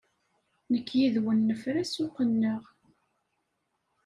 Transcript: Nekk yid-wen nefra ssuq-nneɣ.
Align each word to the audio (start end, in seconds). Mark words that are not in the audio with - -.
Nekk 0.73 0.87
yid-wen 0.97 1.39
nefra 1.49 1.83
ssuq-nneɣ. 1.87 2.61